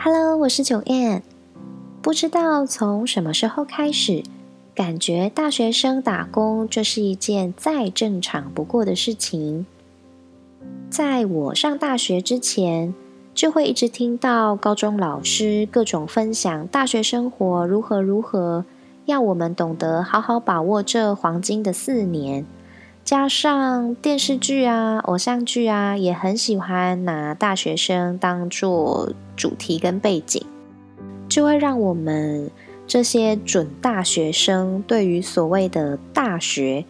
[0.00, 1.24] Hello，我是九燕。
[2.00, 4.22] 不知道从什么时候开始，
[4.72, 9.66] 感觉大学生打工就是一件再正常不过的事情。
[10.88, 12.94] 在我上大学之前，
[13.34, 18.64] 就会一直听到高中老师各种分享大学生活如何如何，
[19.06, 22.46] 要我们懂得好好把握这黄金的四年。
[23.08, 30.44] 加上电视剧啊、偶像剧啊，也很喜欢拿大学生当做主题跟背景，
[31.26, 32.50] 就会让我们
[32.86, 36.84] 这些准大学生对于所谓的大学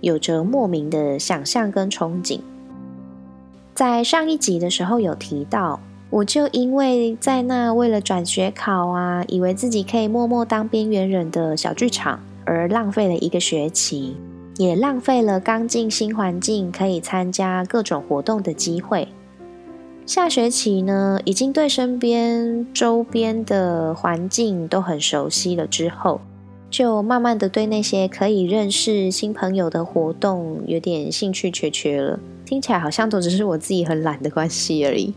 [0.00, 2.38] 有着莫名的想象跟憧憬。
[3.74, 14.16] 在上一集的时候有提到，我就因为在那为了转学考啊，以为自己可以默默当边缘人的小剧场，而浪费了一个学期。
[14.56, 19.08] 也浪费了刚进新环境可以参加各种活动的机会。
[20.06, 26.20] 下学期呢，已经对身边周边的环境都很熟悉了，之后
[26.70, 32.20] 就慢慢的对那些可以认识新朋友的活动有点兴趣缺缺了。
[32.44, 35.14] 听起来好像都只是我自己很懒的关系而已。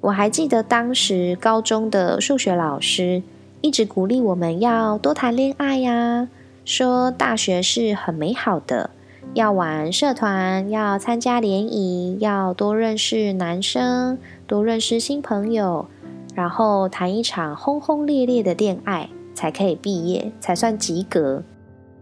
[0.00, 3.22] 我还记得当时高中的数学老师
[3.60, 6.28] 一直鼓励我们要多谈恋爱呀。
[6.64, 8.90] 说大学是很美好的，
[9.34, 15.86] 要玩社团，要参加联谊，要多认识男生，多认识新朋友，
[16.34, 21.42] 然后谈一场轰轰烈烈的恋爱，才可以毕业，才算及格。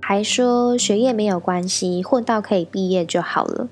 [0.00, 3.68] 还说学业没有关系，混到可以毕业就好了。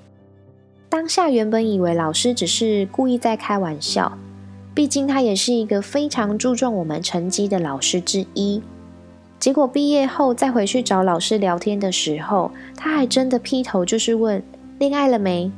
[0.89, 4.17] 当下原本以为老师只是故意在开玩笑，
[4.73, 8.61] 毕竟他也是一个非常注重我们成绩的老师之一。
[9.41, 14.43] 结果毕业后再回去找老师聊天的时候，他还真的劈头就是问
[14.77, 15.51] 恋爱了没？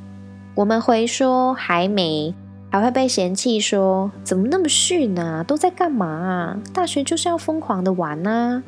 [0.56, 2.34] 我们回说还没，
[2.72, 5.44] 还会被嫌弃说怎么那么逊啊？
[5.44, 6.58] 都在干嘛啊？
[6.74, 8.64] 大学就是要疯狂的玩啊！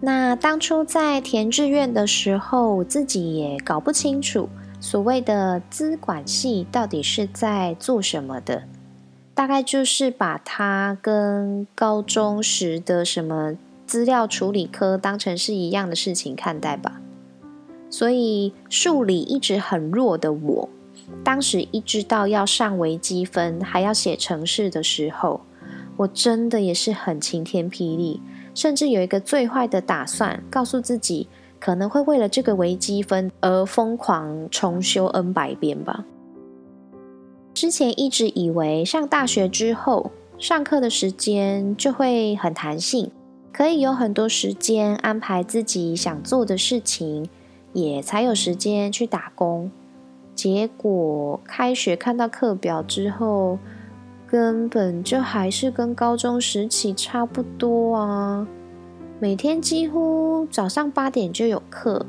[0.00, 4.48] 那当初在填志愿的时候，我自己也搞不清楚
[4.80, 8.62] 所谓的资管系到底是在做什么的。
[9.38, 13.56] 大概就是把它跟高中时的什么
[13.86, 17.00] 资料处理科当成是一样的事情看待吧。
[17.88, 20.68] 所以数理一直很弱的我，
[21.22, 25.40] 当时一知道要上微积分还要写程式的时候，
[25.98, 28.20] 我真的也是很晴天霹雳，
[28.56, 31.28] 甚至有一个最坏的打算，告诉自己
[31.60, 36.04] 可能会为了这个微积分而疯狂重修 n 百遍吧。
[37.60, 43.10] 之前一直以为上大学之后，上课的时间就会很弹性，
[43.52, 47.28] 可以有很多时间安排自己想做的事情，
[47.72, 49.72] 也才有时间去打工。
[50.36, 53.58] 结果开学看到课表之后，
[54.24, 58.46] 根本就还是跟高中时期差不多啊！
[59.18, 62.06] 每天几乎早上八点就有课，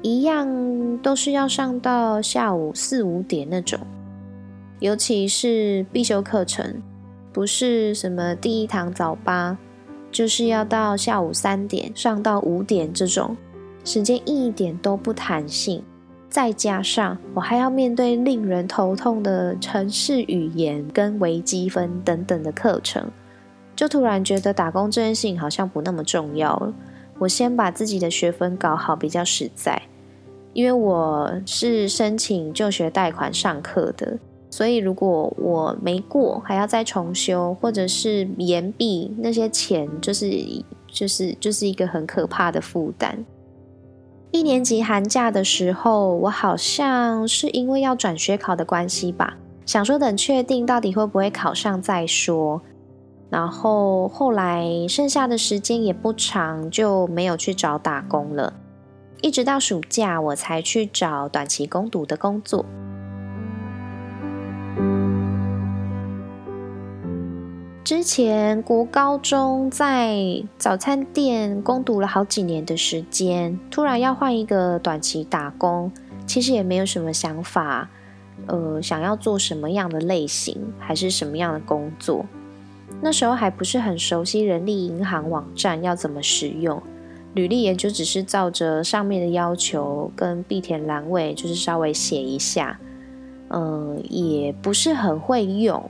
[0.00, 3.80] 一样都是要上到下午四五点那种。
[4.78, 6.82] 尤其是必修课程，
[7.32, 9.56] 不是什么第一堂早八，
[10.10, 13.36] 就是要到下午三点上到五点这种，
[13.84, 15.82] 时间一点都不弹性。
[16.28, 23.10] 再加上我还要面对令人头痛的城市语言跟微积分等等的课程，
[23.74, 26.74] 就突然觉得打工这件事情好像不那么重要了。
[27.18, 29.80] 我先把自己的学分搞好比较实在，
[30.52, 34.18] 因为我是申请就学贷款上课的。
[34.50, 40.30] 所以，如果我没过，还要再重修，或者是延毕，那些钱就是
[40.86, 43.24] 就是就是一个很可怕的负担。
[44.30, 52.62] 一年级寒假的时候，我好像是因为要转学考的关系吧，想说等确定到底会不会考上再说。
[53.28, 58.52] 然后后来剩下的时间也不长，就没有去找打工了。
[59.20, 62.64] 一直到暑假，我才去找短期攻读的工作。
[67.86, 70.18] 之前国高中在
[70.58, 75.92] 早餐店攻读了好几年的时间，突然要换一个短期打工，
[76.26, 77.88] 其实也没有什么想法，
[78.48, 82.26] 呃，想要做什么样的类型，还是什么样的工作。
[83.00, 86.82] 那时候还不是很熟悉人力银行网站要怎么使用，
[87.34, 92.80] 履历也就只是照着上面的要求跟必填栏位，就是稍微写一下，
[93.50, 95.88] 嗯，也不是很会用。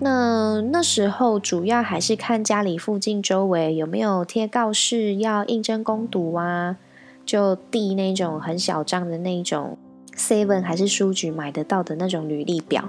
[0.00, 6.76] 那那时候主要还是看家里附近周围有没有贴告示要应征攻读啊，
[7.24, 9.78] 就递那种很小张的那种
[10.16, 12.84] seven 还是书局买得到的那种履历表，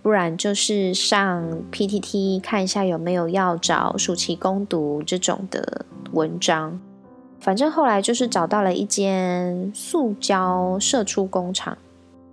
[0.00, 6.80] 不然就是上 PTT 看一下有没有要找暑期攻读这种的文章。
[7.40, 11.76] 反正后来就是找到了一间塑胶射出工厂。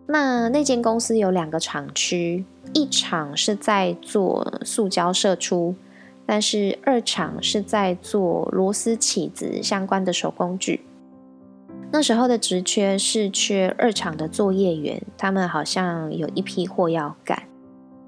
[0.08, 5.74] 那那间公司有两个厂区，一厂是在做塑胶射出，
[6.26, 10.82] 但是二厂是在做螺丝起子相关的手工具。
[11.92, 17.44] 那时候的职缺是缺二厂的作业员，他们好像有一批货要赶，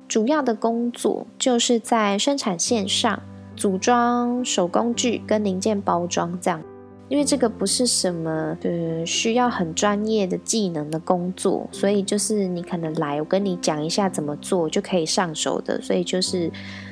[0.08, 3.20] 主要的工作就是在生产线上
[3.56, 6.62] 组装手工具跟零件包装这样。
[7.10, 15.82] 因为这个不是什么呃需要很专业的技能的工作，所以就是你可能来，我跟你讲一下怎么做就可以上手的。
[15.82, 16.52] 所以就是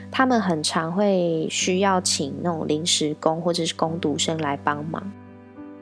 [0.10, 5.12] 他们很常会需要请那种临时工或者是工读生来帮忙。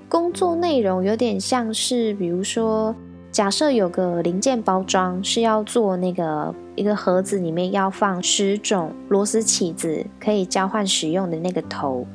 [0.10, 2.96] 工作内容有点像是，比如说，
[3.32, 12.06] 假设有个零件包装是要做那个一个盒子里面要放十种螺丝起子，可以交换使用的那个头。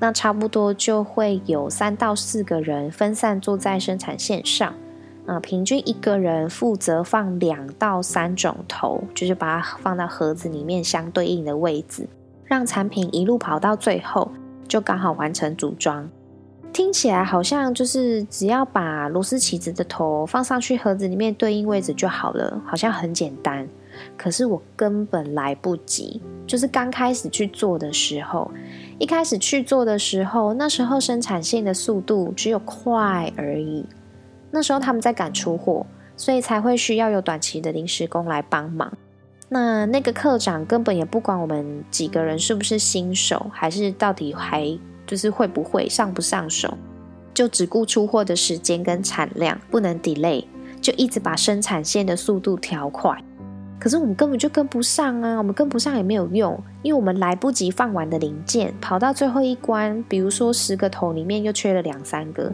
[0.00, 4.74] 那差不多就会有三到四个人分散坐在生产线上，
[5.24, 12.06] 啊，平均一个人负责放两到三种头，就是把它放到盒子里面相对应的位置，
[12.44, 14.30] 让产品一路跑到最后，
[14.68, 16.10] 就刚好完成组装。
[16.72, 23.66] 听起来好像就是只要把螺丝起子的头放上去盒子里面对应位置就好了，好像很简单。
[24.16, 28.50] 可是我根本来不及，就是刚开始去做的时候。
[28.98, 33.84] 一开始去做的时候，那时候生产线的速度只有快而已。
[34.50, 35.84] 那时候他们在赶出货，
[36.16, 38.96] 所以才会需要有短期的临时工来帮忙。
[39.48, 44.78] 那那个课长根本也不管我们几个人是不是新手，还是到底还
[45.08, 46.78] 就是会不会上不上手，
[47.34, 50.44] 就只顾出货的时间跟产量，不能 delay，
[50.80, 53.20] 就一直把生产线的速度调快。
[53.84, 55.36] 可是我们根本就跟不上啊！
[55.36, 62.50] 我们跟不上也没有用，因为我们来不及放完的零件，跑到最后一关，比如说十个头里面又缺了两三个，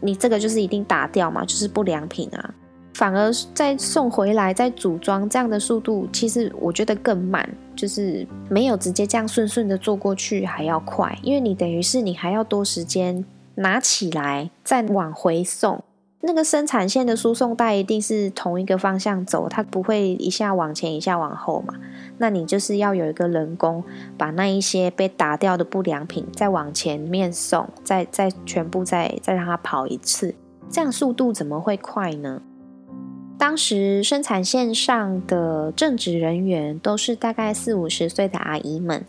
[0.00, 2.54] 你这个就是一定打掉嘛，就是不良品啊。
[2.94, 7.46] 反而再送回来再组装，这样的速度其实我觉得更慢，
[7.76, 13.22] 就是没有直接这样顺顺的做过去还要快，因为你等于是你还要多时间
[13.56, 15.84] 拿起来再往回送。
[16.26, 21.74] 那个生产线的输送带一定是同一个方向走，它不会一下往前一下往后嘛？
[22.16, 23.84] 那你就是要有一个人工
[24.16, 30.34] 把那一些被打掉的不良品再往前面送，再再全部再再让它跑一次，
[30.70, 32.40] 这样速度怎么会快呢？
[33.36, 39.04] 当时生产线上的正职人员都是大概四五十岁的阿姨们，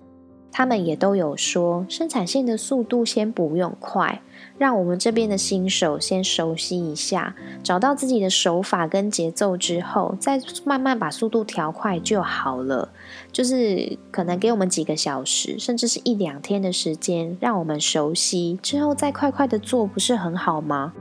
[0.58, 4.22] 他们也都有说，生产线的速度先不用快。
[4.58, 12.88] 让我们这边的新手先熟悉一下，找到自己的手法跟节奏之后，再慢慢把速度调快就好了。
[13.34, 20.94] 就是可能给我们几个小时，甚至是一两天的时间，让我们熟悉之后再快快的做，不是很好吗？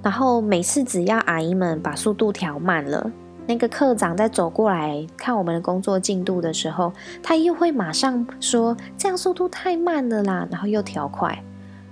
[0.00, 3.10] 然后每次只要阿姨们把速度调慢了，
[3.46, 11.36] 那个课长在走过来看我们的工作进度的时候，他又会马上说：“这样速度太慢了啦！”然后又调快。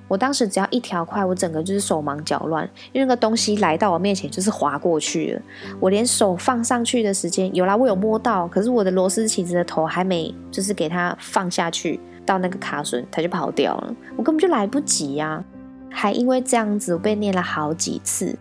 [0.07, 5.43] 我当时只要一调快，我整个就是手忙脚乱，因为那个东西来到我面前就是滑过去了，
[5.79, 15.45] 我连手放上去的时间有啦，我有摸到，可是我的螺丝起子的头还没，就是给它放下去到那个卡榫，它就跑掉了，我根本就来不及呀，
[15.89, 18.37] 还因为这样子我被念了好几次。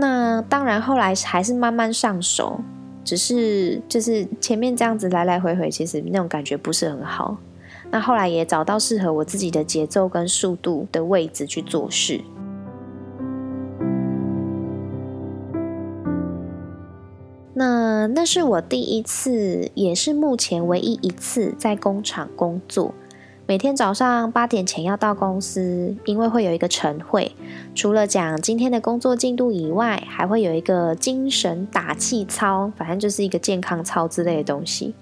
[0.00, 2.58] 那当然后来还是慢慢上手，
[3.04, 7.36] 只是就是前面这样子来来回回，其实那种感觉不是很好。
[7.90, 12.22] 那后来也找到适合我自己的节奏跟速度的位置去做事。
[17.52, 22.94] 那那是我第一次，也是目前唯一一次在工厂工作。
[23.50, 27.34] 每天早上八点前要到公司，因为会有一个晨会，
[27.74, 34.94] 除了讲今天的工作进度以外，还会有一个精神打气操，反正就是一个健康操之类的东西。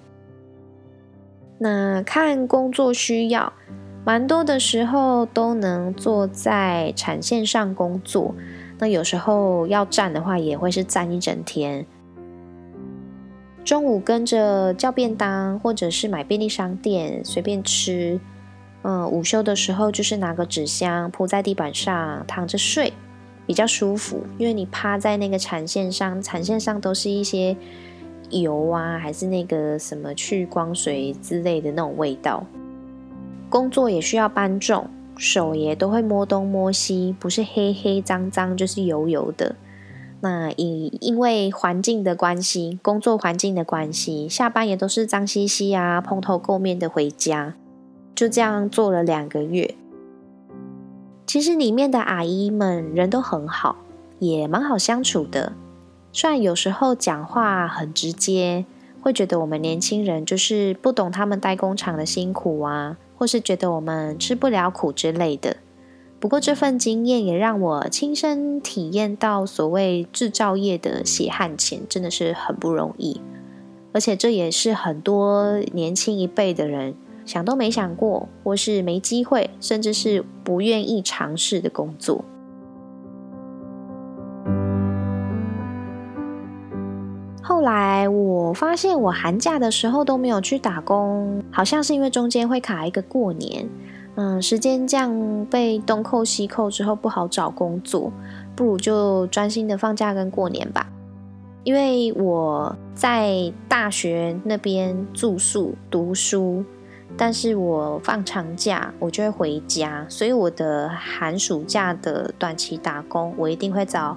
[1.58, 3.52] 那看工作需要，
[4.06, 8.34] 蛮多的时候都能坐在产线上工作。
[8.78, 11.84] 那有时候要站的话，也会是站一整天。
[13.62, 18.18] 中午跟着叫便当，或者是买便利商店随便吃。
[19.10, 22.92] 午休的时候就是拿个纸箱铺在地板上躺着睡，
[23.46, 24.22] 比较舒服。
[24.38, 27.56] 因为你趴在那个产线上，产线上都是一些
[28.30, 32.46] 油啊，还是那个什么去光水之类的那种味道。
[33.48, 34.88] 工作也需要搬重。
[35.20, 39.56] 手也都会摸东摸西，不是黑黑脏脏，就是油油的。
[40.20, 47.56] 那因因为环境的关系，工作环境的关系，下班也都是脏兮兮啊，蓬头垢面的回家。
[48.18, 49.76] 就这样做了两个月。
[51.24, 53.76] 其实里面的阿姨们人都很好，
[54.18, 55.52] 也蛮好相处的。
[56.12, 58.64] 虽然有时候讲话很直接，
[59.00, 62.96] 会觉得我们年轻人就是不懂他们代工厂的辛苦啊。
[63.16, 65.58] 或是觉得我们吃不了苦之类的，
[66.18, 73.20] 不过这份经验也让我亲身体验到所谓制造业的血汗钱真的是很不容易，
[73.92, 76.94] 而且这也是很多年轻一辈的人
[77.28, 82.24] 想都没想过，或是没机会，甚至是不愿意尝试的工作。
[87.42, 93.68] 后来我发现，我寒假的时候都没有去打工，好像是因为中间会卡一个过年，
[94.16, 98.12] 嗯，时间这样被东扣西扣之后不好找工作，
[98.56, 100.90] 不如就专心的放假跟过年吧。
[101.64, 106.64] 因为我在大学那边住宿读书，
[107.18, 114.16] 但是我放长假我就会回家，所以我的寒暑假的短期打工，我一定会找。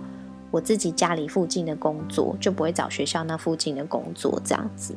[0.52, 4.94] 我自己家里附近的工作，就不会找学校那附近的工作这样子。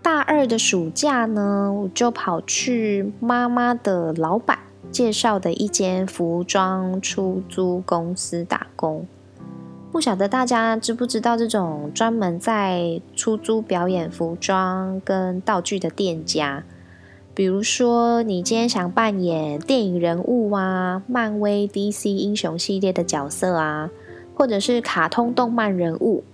[0.00, 4.60] 大二的暑假呢，我就跑去妈妈的老板
[4.92, 9.04] 介绍的一间服装出租公司打工。
[9.92, 16.64] 不晓得大家知不知道这种专门在出租表演服装跟道具的店家？
[17.34, 23.90] 比如说，你今天想扮演电影人物啊，漫威、DC 英雄系列的角色啊。
[24.32, 26.24] 或者是卡通动漫人物，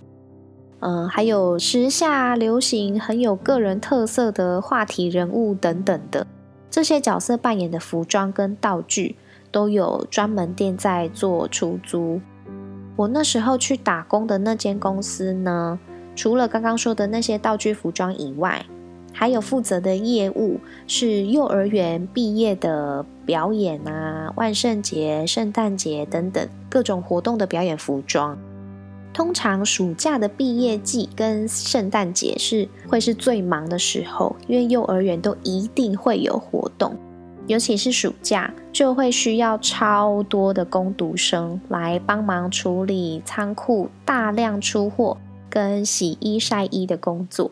[0.79, 6.25] 嗯，还有时下流行很有个人特色的话题人物等等的
[6.71, 9.17] 这些角色扮演的服装跟道具，
[9.51, 12.21] 都有专门店在做出租。
[12.97, 15.79] 我那时候去打工的那间公司呢，
[16.15, 18.65] 除了刚刚说的那些道具服装以外，
[19.13, 28.35] 还有负责的业务是幼儿园毕业的表演啊，万圣节、圣诞节等等各种活动的表演服装。
[29.13, 36.95] 通常暑假的毕业季跟圣诞节是会是最忙的时候，因为幼儿园都一定会有活动，
[37.47, 45.17] 尤其是暑假就会需要超多的工读生来帮忙处理仓库大量出货
[45.49, 47.51] 跟洗衣晒衣的工作。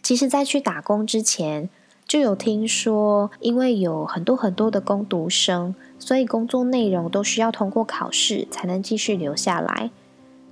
[0.00, 1.68] 其实，在去打工之前，
[2.06, 9.90] 就有听说，因为有很多很多的工读生，所以工作内容都需要通过考试才能继续留下来。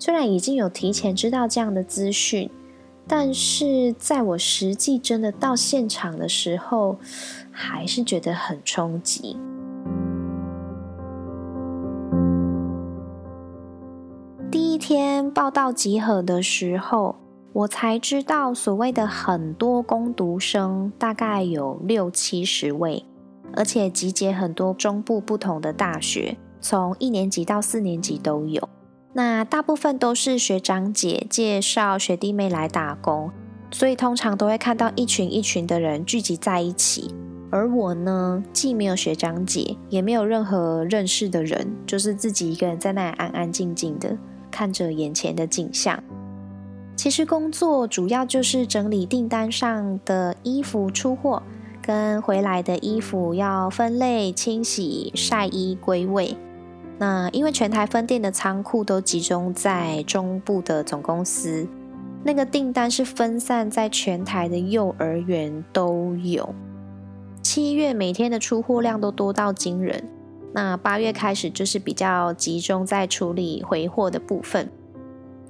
[0.00, 2.50] 虽然已经有提前知道这样的资讯，
[3.06, 6.99] 但是在我实际真的到现场的时候，
[7.50, 9.37] 还是觉得很冲击。
[14.50, 17.16] 第一天报道集合的时候。
[17.54, 23.04] 我才知道，所谓的很多攻读生大概有六七十位，
[23.54, 28.68] 而且集结很多中部不同的大学，从一年级到四年级都有。
[29.16, 33.30] 那大部分都是学长姐介绍学弟妹来打工，
[33.71, 37.14] 所以通常都会看到一群一群的人聚集在一起。
[37.49, 44.18] 而我呢，既没有学长姐，也没有任何认识的人，就是自己一个人在那里安安静静的
[44.50, 46.02] 看着眼前的景象。
[46.97, 51.40] 其实工作主要就是整理订单上的衣服出货，
[51.80, 56.37] 跟回来的衣服要分类、清洗、晒衣、归位。
[56.98, 61.66] 那因为全台分店的仓库都集中在中部的总公司，
[62.22, 66.54] 那个订单是分散在全台的幼儿园都有。
[67.42, 70.08] 七月每天的出货量都多到惊人，
[70.52, 74.70] 那八月开始就是比较集中在处理回货的部分。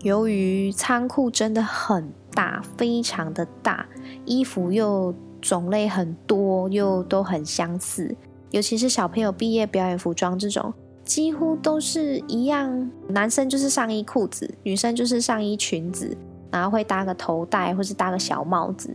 [0.02, 3.86] 由于仓库真的很大，非常的大，
[4.24, 8.16] 衣服又种类很多，又都很相似，
[8.50, 10.74] 尤其是小朋友毕业表演服装这种，
[11.04, 12.90] 几乎都是一样。
[13.08, 16.16] 男生就是上衣裤子，女生就是上衣裙子，
[16.50, 18.94] 然后会搭个头带或是搭个小帽子。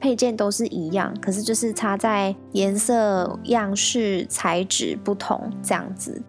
[0.00, 6.20] 配件都是一样，可是就是差在颜色、样式、材质不同这样子。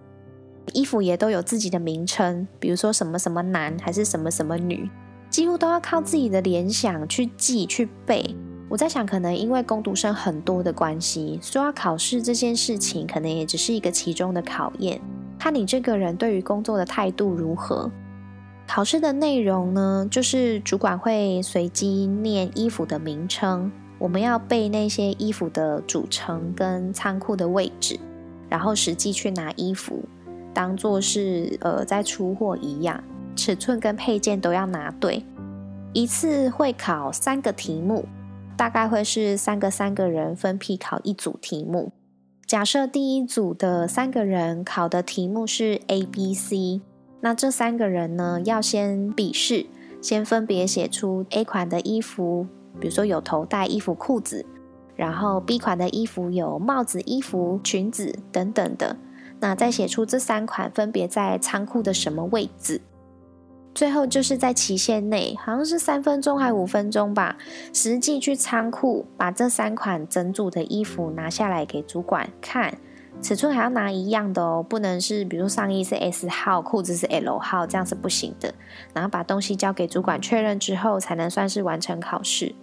[0.71, 4.89] 衣服也都有自己的名称，比如说什么什么男还是什么什么女，
[5.29, 8.35] 几乎都要靠自己的联想去记去背。
[8.69, 14.99] 我在想，可能因为攻读生很多的关系，说要考试这件事情，可能也只是一个其中的考验，
[15.45, 17.91] 看你这个人对于工作的态度如何。
[18.65, 27.99] 考试的内容呢，就是主管会随机念衣服的名称，我们要背那些衣服的组成跟仓库的位置，
[28.49, 30.03] 然后实际去拿衣服，
[30.51, 33.03] 当做是呃在出货一样，
[33.35, 35.23] 尺寸跟配件都要拿对。
[35.93, 38.07] 一次会考三个题目，
[38.57, 41.91] 大概会是三个三个人分批考一组题目。
[42.55, 46.79] 假设第一组的三个人考的题目是 A、B、C。
[47.19, 49.65] 那这三个人呢，要先笔试，
[50.01, 52.47] 先分别写出 A 款的衣服，
[52.79, 54.45] 比如说有头带衣服、裤子，
[54.95, 58.95] 然后 B 款的衣服有帽子、衣服、裙子等等的。
[59.41, 62.79] 那再写出这三款分别在仓库的什么位置，
[63.75, 67.35] 最后就是在期限内，好像是三分钟还五分钟吧，
[67.73, 72.73] 实际去仓库把这三款整组的衣服拿下来给主管看。
[73.21, 78.53] 尺寸还要拿一样的哦，不能是比如上衣是 S 号，裤子是 L 号，这样是不行的。
[78.93, 82.55] 然后把东西交给主管确认之后，才能算是完成考试。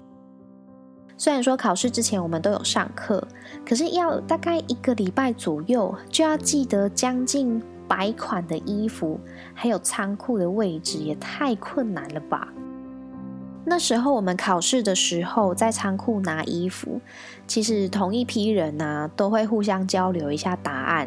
[1.16, 3.26] 虽然说考试之前我们都有上课，
[3.66, 9.20] 可是要大概一个礼拜左右，就要记得将近百款的衣服，
[9.52, 12.48] 还有仓库的位置，也太困难了吧。
[13.66, 17.02] 那时候我们考试的时候，在仓库拿衣服，
[17.46, 21.06] 其实同一批人呢，都会互相交流一下答案。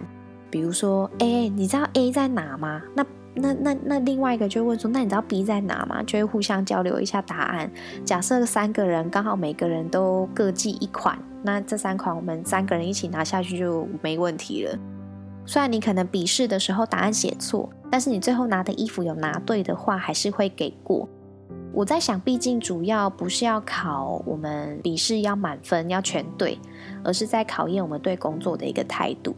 [0.52, 2.84] 比如说，哎，你知道 A 在哪吗？
[2.94, 6.04] 那那那那另外一个就问说，那你知道 B 在哪吗？
[6.04, 7.72] 就会互相交流一下答案。
[8.06, 14.78] 假设三个人刚好每个人都各记一款，那这三款我们三个人一起拿下去就没问题了。
[15.46, 21.08] 虽然你可能笔试的时候答案写错，但是你最后拿的衣服有拿对的话，还是会给过。
[21.72, 26.58] 我在想，毕竟主要不是要考我们笔试要满分要全对，
[27.04, 29.36] 而是在考验我们对工作的一个态度。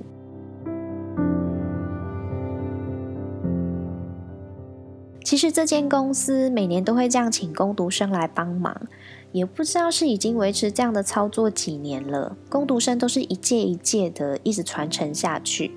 [5.23, 8.73] 其实这间公司每年都会这样请工读生来帮忙，
[9.33, 12.37] 也不知道是已经维持这样的操作几年了。
[12.49, 15.71] 工读生都是一届一届的一直传承下去，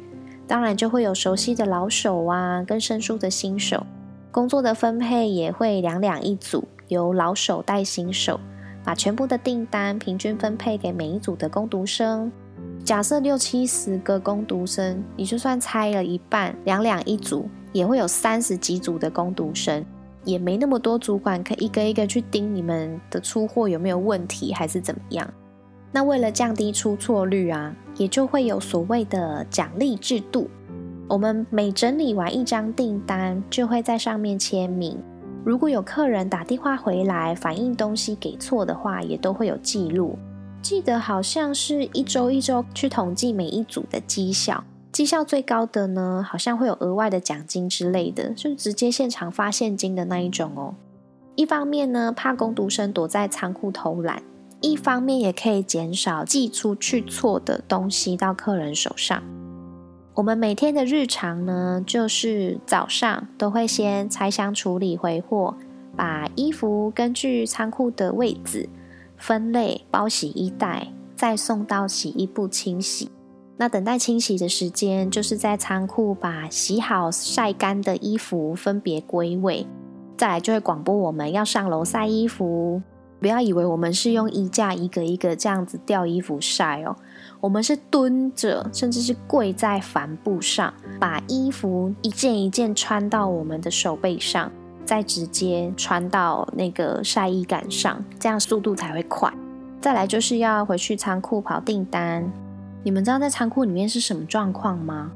[0.50, 3.86] 当然就会有熟悉的老手啊，跟生疏的新手。
[4.32, 8.40] 工作的分配也会两两一组，由老手带新手，
[8.82, 12.32] 把全部的订单平均分配给每一组的工读生。
[12.84, 19.84] 假设六七十个工读生，你就算拆了一半，两两一组，也会有三十几组的工读生，
[20.24, 25.32] 也没那么多主管可以一个一个去盯你们的出货有没有问题，还是怎么样。
[25.92, 30.48] 那为了降低出错率啊，也就会有所谓的奖励制度。
[31.08, 34.96] 我们每整理完一张订单，就会在上面签名。
[35.44, 40.16] 如果有客人打电话回来反映东西给错的话，也都会有记录。
[40.62, 50.74] 记得好像是一周一周去统计每一组的绩效，绩效最高的呢，好像会有额外的奖金之类的，就直接现场发现金的那一种哦。
[51.34, 54.22] 一方面呢，怕工读生躲在仓库偷懒；
[54.60, 59.22] 一方面也可以减少寄出去错的东西到客人手上。
[60.14, 65.54] 我们每天的日常呢，就是早上都会先拆箱处理回货，
[65.96, 68.68] 把衣服根据仓库的位置
[69.16, 73.10] 分类包洗衣袋，再送到洗衣部清洗。
[73.56, 79.66] 那等待清洗的时间，就是在仓库把洗好晒干的衣服分别归位，
[80.16, 82.82] 再来就会广播我们要上楼晒衣服。
[83.20, 86.96] 不要以为我们是用衣架一个一个这样子吊衣服晒哦。
[87.40, 94.50] 我们是蹲着，甚至是跪在帆布上，把衣服一件一件穿到我们的手背上，
[94.84, 99.32] 再直接穿到那个晒衣杆上，这样速度才会快。
[99.80, 102.30] 再来就是要回去仓库跑订单。
[102.82, 105.12] 你们知道在仓库里面是什么状况吗？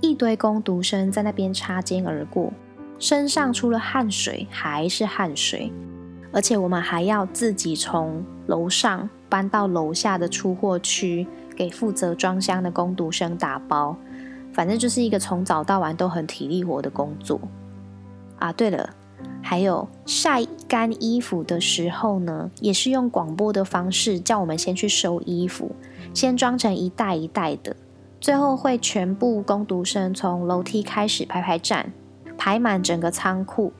[0.00, 2.52] 一堆工读生在那边擦肩而过，
[2.98, 5.72] 身上除了汗水还是汗水，
[6.32, 11.26] 而且我们还要自己从楼上搬到楼下的出货区。
[11.56, 13.96] 给负责装箱的工读生打包，
[14.52, 17.40] 反正就是一个从早到晚都很体力活的工作
[18.38, 18.52] 啊。
[18.52, 18.90] 对了，
[19.42, 25.72] 还有晒干衣服的时候呢，也是用广播的方式叫我们先去收衣服，
[26.14, 27.74] 先装成一袋一袋的，
[28.20, 31.92] 最后会全部工读生从楼梯开始排排站，
[32.36, 33.72] 排满整个仓库，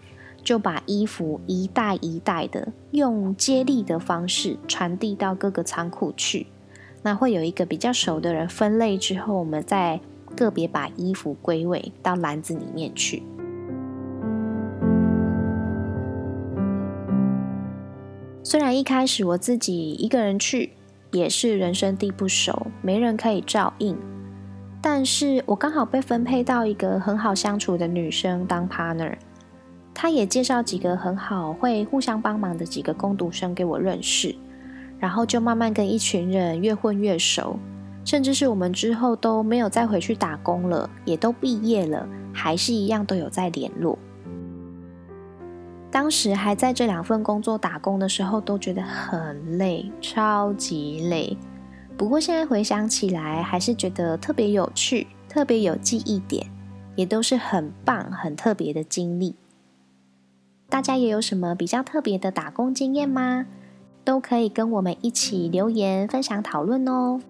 [0.48, 6.46] 就把衣服一袋一袋的用接力的方式传递到各个仓库去。
[7.02, 10.00] 那会有一个比较熟的人分类之后，我们再
[10.34, 13.22] 个别把衣服归位到篮子里面去。
[18.42, 20.70] 虽然一开始我自己一个人去，
[21.11, 23.94] 也是人生地不熟，没人可以照应，
[24.80, 29.14] 但是我刚好被分配到一个很好相处的女生当 partner，
[30.00, 34.32] 他也介绍几个很好会互相帮忙的几个工读生给我认识，
[34.96, 37.58] 然后就慢慢跟一群人越混越熟，
[38.04, 43.98] 甚至是我们之后都没有再回去打工了，也都毕业了，还是一样都有在联络。
[45.90, 51.37] 当时还在这两份工作打工的时候，都觉得很累，超级累。
[51.96, 56.46] 不过现在回想起来，还是觉得特别有趣，特别有记忆点，
[56.94, 59.34] 也都是很棒、很特别的经历。
[60.68, 63.46] 大家也有什么比较特别的打工经验吗？
[64.04, 67.20] 都可以跟我们一起留言分享讨论哦。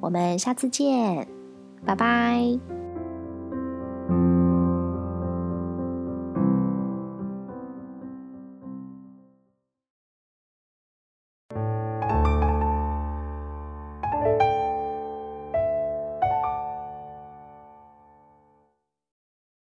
[0.00, 1.26] 我们下次见，
[1.84, 2.75] 拜拜。